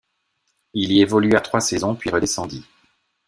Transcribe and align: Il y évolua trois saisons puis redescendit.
Il 0.73 0.93
y 0.93 1.01
évolua 1.01 1.41
trois 1.41 1.59
saisons 1.59 1.93
puis 1.93 2.09
redescendit. 2.09 2.65